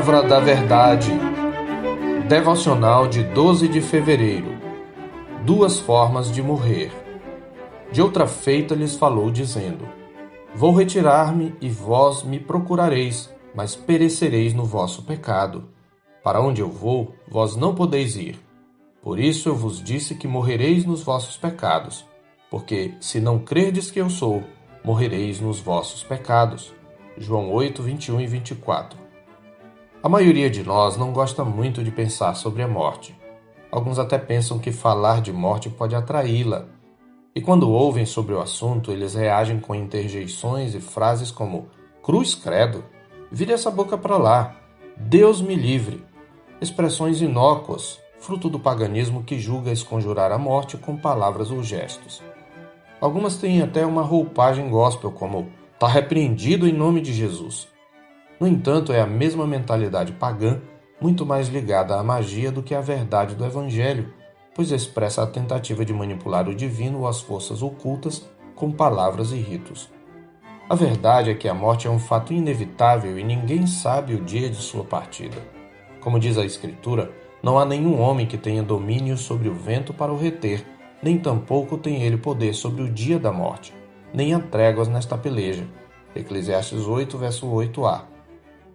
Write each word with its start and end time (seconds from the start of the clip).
Palavra 0.00 0.22
da 0.22 0.40
Verdade. 0.40 1.12
Devocional 2.26 3.06
de 3.06 3.22
12 3.22 3.68
de 3.68 3.82
fevereiro. 3.82 4.56
Duas 5.44 5.78
formas 5.78 6.32
de 6.32 6.42
morrer. 6.42 6.90
De 7.92 8.00
outra 8.00 8.26
feita 8.26 8.74
lhes 8.74 8.96
falou, 8.96 9.30
dizendo: 9.30 9.86
Vou 10.54 10.74
retirar-me 10.74 11.54
e 11.60 11.68
vós 11.68 12.22
me 12.22 12.40
procurareis, 12.40 13.30
mas 13.54 13.76
perecereis 13.76 14.54
no 14.54 14.64
vosso 14.64 15.02
pecado. 15.02 15.68
Para 16.24 16.40
onde 16.40 16.62
eu 16.62 16.70
vou, 16.70 17.14
vós 17.28 17.54
não 17.54 17.74
podeis 17.74 18.16
ir. 18.16 18.40
Por 19.02 19.18
isso 19.18 19.50
eu 19.50 19.54
vos 19.54 19.82
disse 19.82 20.14
que 20.14 20.26
morrereis 20.26 20.86
nos 20.86 21.02
vossos 21.02 21.36
pecados, 21.36 22.06
porque 22.50 22.94
se 23.00 23.20
não 23.20 23.38
crerdes 23.38 23.90
que 23.90 24.00
eu 24.00 24.08
sou, 24.08 24.42
morrereis 24.82 25.42
nos 25.42 25.60
vossos 25.60 26.02
pecados. 26.02 26.72
João 27.18 27.52
8, 27.52 27.82
21 27.82 28.20
e 28.22 28.26
24. 28.26 29.09
A 30.02 30.08
maioria 30.08 30.48
de 30.48 30.62
nós 30.62 30.96
não 30.96 31.12
gosta 31.12 31.44
muito 31.44 31.84
de 31.84 31.90
pensar 31.90 32.34
sobre 32.34 32.62
a 32.62 32.68
morte. 32.68 33.14
Alguns 33.70 33.98
até 33.98 34.16
pensam 34.16 34.58
que 34.58 34.72
falar 34.72 35.20
de 35.20 35.30
morte 35.30 35.68
pode 35.68 35.94
atraí-la. 35.94 36.66
E 37.34 37.40
quando 37.42 37.70
ouvem 37.70 38.06
sobre 38.06 38.34
o 38.34 38.40
assunto, 38.40 38.90
eles 38.90 39.14
reagem 39.14 39.60
com 39.60 39.74
interjeições 39.74 40.74
e 40.74 40.80
frases 40.80 41.30
como: 41.30 41.68
Cruz 42.02 42.34
credo, 42.34 42.82
vire 43.30 43.52
essa 43.52 43.70
boca 43.70 43.98
para 43.98 44.16
lá, 44.16 44.56
Deus 44.96 45.42
me 45.42 45.54
livre. 45.54 46.02
Expressões 46.62 47.20
inócuas, 47.20 48.00
fruto 48.18 48.48
do 48.48 48.58
paganismo 48.58 49.22
que 49.22 49.38
julga 49.38 49.70
esconjurar 49.70 50.32
a 50.32 50.38
morte 50.38 50.78
com 50.78 50.96
palavras 50.96 51.50
ou 51.50 51.62
gestos. 51.62 52.22
Algumas 53.00 53.36
têm 53.36 53.60
até 53.60 53.84
uma 53.84 54.02
roupagem 54.02 54.70
gospel, 54.70 55.10
como 55.10 55.48
Está 55.80 55.88
repreendido 55.88 56.68
em 56.68 56.74
nome 56.74 57.00
de 57.00 57.10
Jesus. 57.10 57.66
No 58.40 58.48
entanto, 58.48 58.92
é 58.92 59.00
a 59.00 59.06
mesma 59.06 59.46
mentalidade 59.46 60.12
pagã, 60.12 60.60
muito 61.00 61.26
mais 61.26 61.48
ligada 61.48 61.94
à 61.94 62.02
magia 62.02 62.50
do 62.50 62.62
que 62.62 62.74
à 62.74 62.80
verdade 62.80 63.34
do 63.34 63.44
Evangelho, 63.44 64.12
pois 64.54 64.70
expressa 64.72 65.22
a 65.22 65.26
tentativa 65.26 65.84
de 65.84 65.92
manipular 65.92 66.48
o 66.48 66.54
divino 66.54 67.00
ou 67.00 67.06
as 67.06 67.20
forças 67.20 67.62
ocultas 67.62 68.26
com 68.54 68.72
palavras 68.72 69.30
e 69.32 69.36
ritos. 69.36 69.90
A 70.68 70.74
verdade 70.74 71.30
é 71.30 71.34
que 71.34 71.48
a 71.48 71.54
morte 71.54 71.86
é 71.86 71.90
um 71.90 71.98
fato 71.98 72.32
inevitável 72.32 73.18
e 73.18 73.22
ninguém 73.22 73.66
sabe 73.66 74.14
o 74.14 74.24
dia 74.24 74.48
de 74.48 74.56
sua 74.56 74.84
partida. 74.84 75.36
Como 76.00 76.18
diz 76.18 76.38
a 76.38 76.44
Escritura, 76.44 77.10
não 77.42 77.58
há 77.58 77.64
nenhum 77.64 78.00
homem 78.00 78.26
que 78.26 78.38
tenha 78.38 78.62
domínio 78.62 79.16
sobre 79.16 79.48
o 79.48 79.54
vento 79.54 79.92
para 79.92 80.12
o 80.12 80.18
reter, 80.18 80.64
nem 81.02 81.18
tampouco 81.18 81.76
tem 81.76 82.02
ele 82.02 82.16
poder 82.16 82.54
sobre 82.54 82.82
o 82.82 82.90
dia 82.90 83.18
da 83.18 83.32
morte 83.32 83.78
nem 84.12 84.34
há 84.34 84.40
tréguas 84.40 84.88
nesta 84.88 85.16
peleja. 85.16 85.66
Eclesiastes 86.14 86.86
8, 86.86 87.16
verso 87.16 87.46
8a. 87.46 88.02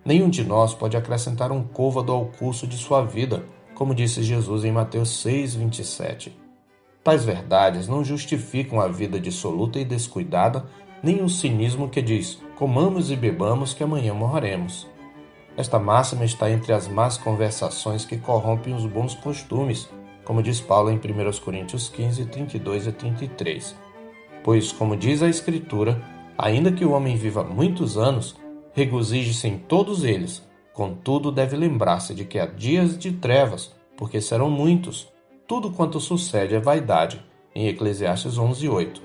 Nenhum 0.06 0.30
de 0.30 0.44
nós 0.44 0.76
pode 0.76 0.96
acrescentar 0.96 1.52
um 1.52 1.64
côvado 1.64 2.12
ao 2.12 2.28
curso 2.28 2.68
de 2.68 2.78
sua 2.78 3.04
vida, 3.04 3.44
como 3.74 3.96
disse 3.96 4.22
Jesus 4.22 4.64
em 4.64 4.72
Mateus 4.72 5.22
6, 5.22 5.56
27. 5.56 6.38
Tais 7.04 7.26
verdades 7.26 7.88
não 7.88 8.04
justificam 8.04 8.80
a 8.80 8.88
vida 8.88 9.20
dissoluta 9.20 9.80
e 9.80 9.86
descuidada, 9.86 10.68
nem 11.02 11.24
o 11.24 11.30
cinismo 11.30 11.90
que 11.90 12.04
diz: 12.04 12.40
comamos 12.56 13.10
e 13.10 13.16
bebamos 13.16 13.74
que 13.74 13.84
amanhã 13.84 14.14
morreremos. 14.14 14.88
Esta 15.58 15.80
máxima 15.80 16.24
está 16.24 16.52
entre 16.52 16.72
as 16.72 16.88
más 16.88 17.18
conversações 17.18 18.06
que 18.06 18.18
corrompem 18.18 18.76
os 18.76 18.86
bons 18.86 19.16
costumes, 19.16 19.90
como 20.24 20.44
diz 20.44 20.60
Paulo 20.60 20.92
em 20.92 20.98
1 20.98 21.00
Coríntios 21.44 21.90
15, 21.90 22.26
32 22.26 22.88
e 22.88 22.92
33. 22.92 23.76
Pois, 24.44 24.72
como 24.72 24.96
diz 24.96 25.24
a 25.24 25.30
Escritura, 25.30 26.00
ainda 26.38 26.72
que 26.72 26.86
o 26.86 26.92
homem 26.92 27.16
viva 27.16 27.44
muitos 27.44 27.98
anos, 27.98 28.36
regozije-se 28.76 29.48
em 29.48 29.58
todos 29.58 30.04
eles, 30.04 30.46
contudo 30.74 31.32
deve 31.32 31.56
lembrar-se 31.56 32.14
de 32.14 32.26
que 32.26 32.38
há 32.38 32.46
dias 32.46 32.98
de 32.98 33.14
trevas, 33.14 33.74
porque 33.96 34.20
serão 34.20 34.50
muitos. 34.50 35.08
Tudo 35.48 35.72
quanto 35.72 35.98
sucede 36.02 36.56
é 36.56 36.60
vaidade, 36.60 37.26
em 37.56 37.70
Eclesiastes 37.70 38.38
11:8. 38.38 39.02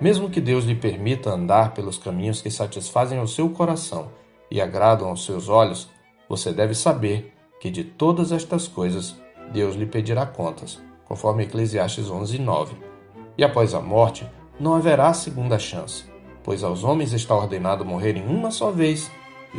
Mesmo 0.00 0.28
que 0.28 0.40
Deus 0.40 0.64
lhe 0.64 0.74
permita 0.74 1.30
andar 1.30 1.74
pelos 1.74 1.96
caminhos 1.96 2.42
que 2.42 2.50
satisfazem 2.50 3.20
o 3.20 3.28
seu 3.28 3.48
coração 3.50 4.10
e 4.50 4.60
agradam 4.60 5.08
aos 5.08 5.24
seus 5.24 5.48
olhos, 5.48 5.88
você 6.28 6.52
deve 6.52 6.74
saber 6.74 7.32
que 7.60 7.70
de 7.70 7.84
todas 7.84 8.32
estas 8.32 8.66
coisas 8.66 9.16
Deus 9.52 9.76
lhe 9.76 9.86
pedirá 9.86 10.26
contas, 10.26 10.82
conforme 11.04 11.44
Eclesiastes 11.44 12.10
11:9. 12.10 12.74
E 13.36 13.44
após 13.44 13.74
a 13.74 13.80
morte, 13.80 14.28
não 14.58 14.74
haverá 14.74 15.14
segunda 15.14 15.56
chance, 15.56 16.04
pois 16.48 16.64
aos 16.64 16.82
homens 16.82 17.12
está 17.12 17.34
ordenado 17.34 17.84
morrerem 17.84 18.24
uma 18.26 18.50
só 18.50 18.70
vez, 18.70 19.10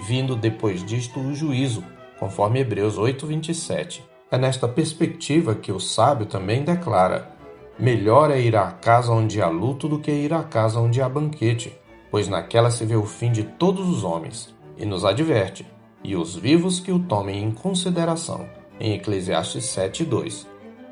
vindo 0.07 0.35
depois 0.35 0.83
disto 0.83 1.19
o 1.19 1.35
juízo, 1.35 1.83
conforme 2.19 2.61
Hebreus 2.61 2.97
8:27. 2.97 4.03
É 4.31 4.39
nesta 4.39 4.67
perspectiva 4.67 5.53
que 5.53 5.71
o 5.71 5.79
sábio 5.79 6.25
também 6.25 6.63
declara: 6.63 7.29
Melhor 7.77 8.31
é 8.31 8.41
ir 8.41 8.55
à 8.55 8.71
casa 8.71 9.11
onde 9.11 9.39
há 9.39 9.47
luto 9.47 9.87
do 9.87 9.99
que 9.99 10.09
ir 10.09 10.33
à 10.33 10.41
casa 10.41 10.79
onde 10.79 10.99
há 10.99 11.07
banquete, 11.07 11.79
pois 12.09 12.27
naquela 12.27 12.71
se 12.71 12.83
vê 12.85 12.95
o 12.95 13.05
fim 13.05 13.31
de 13.31 13.43
todos 13.43 13.87
os 13.87 14.03
homens, 14.03 14.51
e 14.75 14.83
nos 14.83 15.05
adverte: 15.05 15.67
e 16.03 16.15
os 16.15 16.35
vivos 16.35 16.79
que 16.79 16.91
o 16.91 16.97
tomem 16.97 17.43
em 17.43 17.51
consideração, 17.51 18.49
em 18.79 18.95
Eclesiastes 18.95 19.65
7:2. 19.65 20.47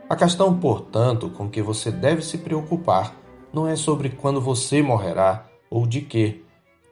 A 0.08 0.16
questão, 0.16 0.60
portanto, 0.60 1.28
com 1.32 1.50
que 1.50 1.64
você 1.64 1.90
deve 1.90 2.22
se 2.22 2.38
preocupar 2.38 3.16
não 3.52 3.68
é 3.68 3.76
sobre 3.76 4.10
quando 4.10 4.40
você 4.40 4.80
morrerá 4.80 5.47
ou 5.70 5.86
de 5.86 6.02
que. 6.02 6.44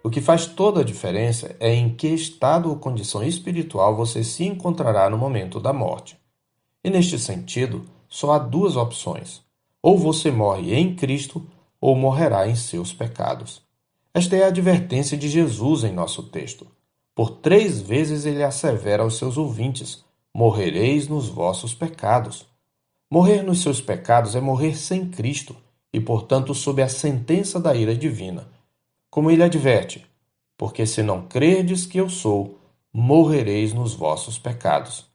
O 0.03 0.09
que 0.09 0.21
faz 0.21 0.45
toda 0.45 0.81
a 0.81 0.83
diferença 0.83 1.55
é 1.59 1.73
em 1.73 1.89
que 1.89 2.07
estado 2.07 2.69
ou 2.69 2.75
condição 2.75 3.23
espiritual 3.23 3.95
você 3.95 4.23
se 4.23 4.45
encontrará 4.45 5.09
no 5.09 5.17
momento 5.17 5.59
da 5.59 5.73
morte. 5.73 6.17
E 6.83 6.89
neste 6.89 7.17
sentido, 7.17 7.85
só 8.07 8.33
há 8.33 8.39
duas 8.39 8.75
opções: 8.75 9.41
ou 9.81 9.97
você 9.97 10.31
morre 10.31 10.73
em 10.75 10.95
Cristo 10.95 11.45
ou 11.81 11.95
morrerá 11.95 12.47
em 12.47 12.55
seus 12.55 12.93
pecados. 12.93 13.61
Esta 14.13 14.35
é 14.35 14.43
a 14.43 14.47
advertência 14.47 15.17
de 15.17 15.27
Jesus 15.27 15.83
em 15.83 15.91
nosso 15.91 16.23
texto. 16.23 16.65
Por 17.13 17.29
três 17.29 17.81
vezes 17.81 18.25
ele 18.25 18.43
assevera 18.43 19.03
aos 19.03 19.17
seus 19.17 19.37
ouvintes: 19.37 20.03
Morrereis 20.33 21.07
nos 21.07 21.27
vossos 21.27 21.73
pecados. 21.73 22.45
Morrer 23.09 23.41
nos 23.41 23.61
seus 23.61 23.79
pecados 23.79 24.35
é 24.35 24.41
morrer 24.41 24.75
sem 24.75 25.07
Cristo 25.07 25.55
e, 25.93 25.99
portanto, 25.99 26.53
sob 26.53 26.81
a 26.81 26.89
sentença 26.89 27.59
da 27.59 27.75
ira 27.75 27.95
divina. 27.95 28.47
Como 29.15 29.31
ele 29.31 29.43
adverte: 29.43 30.05
Porque 30.57 30.85
se 30.85 31.01
não 31.01 31.21
crerdes 31.21 31.85
que 31.85 31.97
eu 31.97 32.09
sou, 32.09 32.59
morrereis 32.91 33.73
nos 33.73 33.93
vossos 33.93 34.37
pecados. 34.37 35.05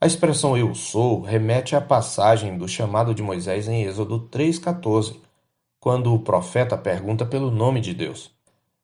A 0.00 0.06
expressão 0.08 0.56
eu 0.56 0.74
sou 0.74 1.20
remete 1.20 1.76
à 1.76 1.80
passagem 1.80 2.58
do 2.58 2.66
chamado 2.66 3.14
de 3.14 3.22
Moisés 3.22 3.68
em 3.68 3.84
Êxodo 3.84 4.28
3,14, 4.32 5.14
quando 5.78 6.12
o 6.12 6.18
profeta 6.18 6.76
pergunta 6.76 7.24
pelo 7.24 7.48
nome 7.48 7.80
de 7.80 7.94
Deus. 7.94 8.32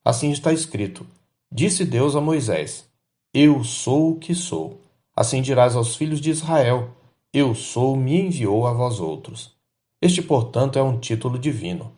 Assim 0.05 0.31
está 0.31 0.53
escrito: 0.53 1.05
Disse 1.51 1.85
Deus 1.85 2.15
a 2.15 2.21
Moisés: 2.21 2.89
Eu 3.35 3.65
sou 3.65 4.13
o 4.13 4.17
que 4.17 4.33
sou. 4.33 4.81
Assim 5.17 5.43
dirás 5.43 5.75
aos 5.75 5.97
filhos 5.97 6.21
de 6.21 6.31
Israel: 6.31 6.91
Eu 7.33 7.53
sou, 7.53 7.97
me 7.97 8.21
enviou 8.21 8.65
a 8.69 8.73
vós 8.73 9.01
outros. 9.01 9.57
Este, 10.01 10.23
portanto, 10.23 10.79
é 10.79 10.83
um 10.85 11.01
título 11.01 11.37
divino. 11.37 11.91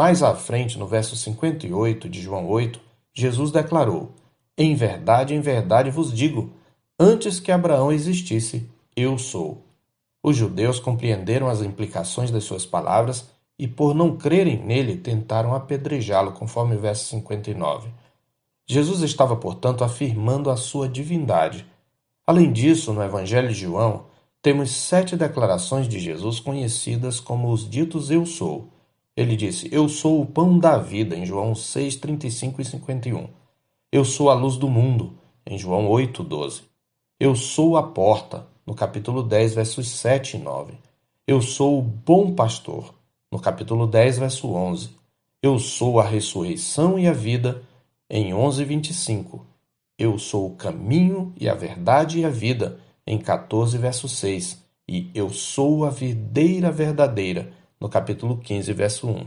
Mais 0.00 0.22
à 0.22 0.34
frente, 0.34 0.78
no 0.78 0.86
verso 0.86 1.14
58 1.14 2.08
de 2.08 2.22
João 2.22 2.48
8, 2.48 2.80
Jesus 3.12 3.50
declarou: 3.50 4.14
Em 4.56 4.74
verdade, 4.74 5.34
em 5.34 5.42
verdade 5.42 5.90
vos 5.90 6.10
digo, 6.10 6.54
antes 6.98 7.38
que 7.38 7.52
Abraão 7.52 7.92
existisse, 7.92 8.66
eu 8.96 9.18
sou. 9.18 9.62
Os 10.22 10.34
judeus 10.34 10.80
compreenderam 10.80 11.50
as 11.50 11.60
implicações 11.60 12.30
das 12.30 12.44
suas 12.44 12.64
palavras 12.64 13.28
e, 13.58 13.68
por 13.68 13.94
não 13.94 14.16
crerem 14.16 14.64
nele, 14.64 14.96
tentaram 14.96 15.54
apedrejá-lo, 15.54 16.32
conforme 16.32 16.76
o 16.76 16.80
verso 16.80 17.04
59. 17.10 17.90
Jesus 18.66 19.02
estava, 19.02 19.36
portanto, 19.36 19.84
afirmando 19.84 20.50
a 20.50 20.56
sua 20.56 20.88
divindade. 20.88 21.66
Além 22.26 22.50
disso, 22.50 22.94
no 22.94 23.02
Evangelho 23.02 23.48
de 23.48 23.54
João, 23.54 24.06
temos 24.40 24.70
sete 24.70 25.14
declarações 25.14 25.86
de 25.86 26.00
Jesus 26.00 26.40
conhecidas 26.40 27.20
como 27.20 27.52
os 27.52 27.68
ditos 27.68 28.10
Eu 28.10 28.24
Sou. 28.24 28.79
Ele 29.20 29.36
disse: 29.36 29.68
Eu 29.70 29.86
sou 29.86 30.22
o 30.22 30.24
pão 30.24 30.58
da 30.58 30.78
vida, 30.78 31.14
em 31.14 31.26
João 31.26 31.54
6, 31.54 31.96
35 31.96 32.62
e 32.62 32.64
51. 32.64 33.28
Eu 33.92 34.02
sou 34.02 34.30
a 34.30 34.34
luz 34.34 34.56
do 34.56 34.66
mundo, 34.66 35.12
em 35.44 35.58
João 35.58 35.86
8, 35.88 36.24
12. 36.24 36.62
Eu 37.20 37.36
sou 37.36 37.76
a 37.76 37.82
porta, 37.82 38.46
no 38.66 38.74
capítulo 38.74 39.22
10, 39.22 39.56
versos 39.56 39.90
7 39.90 40.38
e 40.38 40.40
9. 40.40 40.72
Eu 41.26 41.42
sou 41.42 41.78
o 41.78 41.82
bom 41.82 42.34
pastor, 42.34 42.94
no 43.30 43.38
capítulo 43.38 43.86
10, 43.86 44.20
verso 44.20 44.54
11. 44.54 44.88
Eu 45.42 45.58
sou 45.58 46.00
a 46.00 46.04
ressurreição 46.04 46.98
e 46.98 47.06
a 47.06 47.12
vida, 47.12 47.62
em 48.08 48.32
11, 48.32 48.64
25. 48.64 49.46
Eu 49.98 50.18
sou 50.18 50.46
o 50.46 50.56
caminho 50.56 51.34
e 51.38 51.46
a 51.46 51.52
verdade 51.52 52.20
e 52.20 52.24
a 52.24 52.30
vida, 52.30 52.80
em 53.06 53.18
14, 53.18 53.76
verso 53.76 54.08
6, 54.08 54.64
e 54.88 55.10
Eu 55.14 55.28
sou 55.28 55.84
a 55.84 55.90
videira 55.90 56.72
verdadeira, 56.72 57.59
no 57.80 57.88
capítulo 57.88 58.36
15, 58.36 58.72
verso 58.74 59.08
1. 59.08 59.26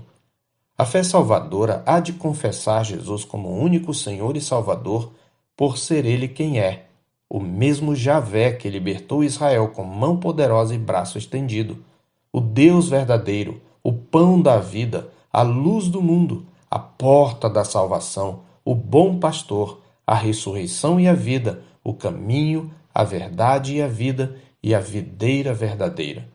A 0.77 0.85
fé 0.85 1.03
salvadora 1.03 1.81
há 1.85 1.99
de 1.99 2.13
confessar 2.13 2.85
Jesus 2.85 3.25
como 3.25 3.49
único 3.49 3.93
Senhor 3.93 4.37
e 4.37 4.41
Salvador, 4.41 5.11
por 5.57 5.77
ser 5.77 6.05
Ele 6.05 6.27
quem 6.27 6.59
é, 6.59 6.85
o 7.27 7.39
mesmo 7.39 7.95
Javé 7.95 8.51
que 8.51 8.69
libertou 8.69 9.23
Israel 9.23 9.69
com 9.69 9.83
mão 9.83 10.17
poderosa 10.17 10.75
e 10.75 10.77
braço 10.77 11.17
estendido, 11.17 11.83
o 12.31 12.39
Deus 12.39 12.89
verdadeiro, 12.89 13.59
o 13.83 13.91
pão 13.91 14.39
da 14.39 14.59
vida, 14.59 15.09
a 15.31 15.41
luz 15.41 15.87
do 15.87 16.01
mundo, 16.01 16.45
a 16.69 16.77
porta 16.77 17.49
da 17.49 17.63
salvação, 17.63 18.41
o 18.63 18.75
bom 18.75 19.19
pastor, 19.19 19.81
a 20.05 20.13
ressurreição 20.13 20.99
e 20.99 21.07
a 21.07 21.13
vida, 21.13 21.63
o 21.83 21.93
caminho, 21.93 22.71
a 22.93 23.03
verdade 23.03 23.75
e 23.75 23.81
a 23.81 23.87
vida 23.87 24.35
e 24.61 24.75
a 24.75 24.79
videira 24.79 25.53
verdadeira. 25.53 26.32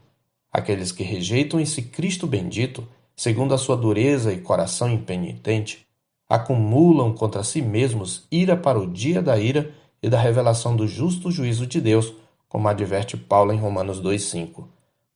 Aqueles 0.52 0.92
que 0.92 1.02
rejeitam 1.02 1.60
esse 1.60 1.82
Cristo 1.82 2.26
bendito, 2.26 2.86
segundo 3.14 3.54
a 3.54 3.58
sua 3.58 3.76
dureza 3.76 4.32
e 4.32 4.40
coração 4.40 4.90
impenitente, 4.90 5.86
acumulam 6.28 7.12
contra 7.12 7.42
si 7.42 7.62
mesmos 7.62 8.26
ira 8.30 8.56
para 8.56 8.78
o 8.78 8.86
dia 8.86 9.22
da 9.22 9.38
ira 9.38 9.72
e 10.02 10.08
da 10.08 10.20
revelação 10.20 10.76
do 10.76 10.86
justo 10.86 11.30
juízo 11.30 11.66
de 11.66 11.80
Deus, 11.80 12.12
como 12.48 12.68
adverte 12.68 13.16
Paulo 13.16 13.52
em 13.52 13.58
Romanos 13.58 14.00
2,5. 14.00 14.64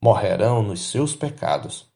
Morrerão 0.01 0.63
nos 0.63 0.91
seus 0.91 1.15
pecados. 1.15 1.87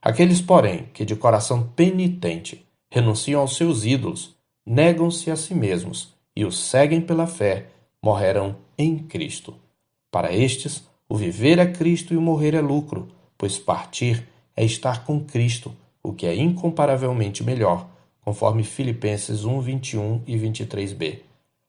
Aqueles, 0.00 0.40
porém, 0.40 0.88
que 0.92 1.04
de 1.04 1.16
coração 1.16 1.62
penitente 1.74 2.66
renunciam 2.90 3.40
aos 3.40 3.56
seus 3.56 3.84
ídolos, 3.84 4.36
negam-se 4.64 5.30
a 5.30 5.36
si 5.36 5.54
mesmos 5.54 6.14
e 6.36 6.44
os 6.44 6.58
seguem 6.58 7.00
pela 7.00 7.26
fé, 7.26 7.68
morrerão 8.02 8.56
em 8.76 8.98
Cristo. 8.98 9.54
Para 10.10 10.32
estes, 10.32 10.86
o 11.14 11.16
viver 11.16 11.60
é 11.60 11.66
Cristo 11.66 12.12
e 12.12 12.16
o 12.16 12.20
morrer 12.20 12.54
é 12.54 12.60
lucro, 12.60 13.06
pois 13.38 13.56
partir 13.56 14.26
é 14.56 14.64
estar 14.64 15.04
com 15.04 15.20
Cristo, 15.20 15.72
o 16.02 16.12
que 16.12 16.26
é 16.26 16.34
incomparavelmente 16.34 17.44
melhor, 17.44 17.86
conforme 18.24 18.64
Filipenses 18.64 19.44
1, 19.44 19.60
21 19.60 20.22
e 20.26 20.36
23b. 20.36 21.20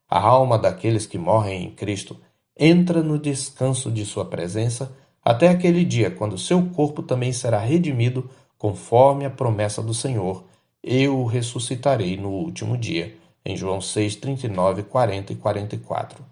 A 0.09 0.19
alma 0.19 0.57
daqueles 0.57 1.05
que 1.05 1.19
morrem 1.19 1.63
em 1.63 1.69
Cristo 1.69 2.17
entra 2.57 3.03
no 3.03 3.19
descanso 3.19 3.91
de 3.91 4.03
Sua 4.03 4.25
presença 4.25 4.91
até 5.23 5.47
aquele 5.47 5.85
dia 5.85 6.09
quando 6.09 6.39
seu 6.39 6.65
corpo 6.69 7.03
também 7.03 7.31
será 7.31 7.59
redimido, 7.59 8.27
conforme 8.57 9.25
a 9.25 9.29
promessa 9.29 9.79
do 9.79 9.93
Senhor: 9.93 10.43
Eu 10.83 11.19
o 11.19 11.25
ressuscitarei 11.25 12.17
no 12.17 12.29
último 12.29 12.75
dia. 12.75 13.15
Em 13.45 13.55
João 13.55 13.79
6, 13.79 14.15
39, 14.15 14.81
40 14.81 15.33
e 15.33 15.35
44. 15.35 16.25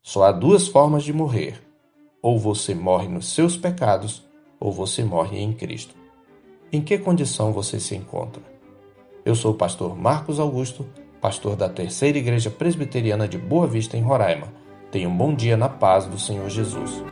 Só 0.00 0.22
há 0.22 0.30
duas 0.30 0.68
formas 0.68 1.02
de 1.02 1.12
morrer: 1.12 1.64
ou 2.24 2.38
você 2.38 2.74
morre 2.74 3.06
nos 3.06 3.34
seus 3.34 3.54
pecados, 3.54 4.24
ou 4.58 4.72
você 4.72 5.04
morre 5.04 5.38
em 5.38 5.52
Cristo. 5.52 5.94
Em 6.72 6.80
que 6.80 6.96
condição 6.96 7.52
você 7.52 7.78
se 7.78 7.94
encontra? 7.94 8.42
Eu 9.26 9.34
sou 9.34 9.52
o 9.52 9.56
pastor 9.56 9.94
Marcos 9.94 10.40
Augusto, 10.40 10.86
pastor 11.20 11.54
da 11.54 11.68
Terceira 11.68 12.16
Igreja 12.16 12.48
Presbiteriana 12.48 13.28
de 13.28 13.36
Boa 13.36 13.66
Vista, 13.66 13.98
em 13.98 14.00
Roraima. 14.00 14.50
Tenha 14.90 15.06
um 15.06 15.14
bom 15.14 15.34
dia 15.34 15.54
na 15.54 15.68
paz 15.68 16.06
do 16.06 16.18
Senhor 16.18 16.48
Jesus. 16.48 17.04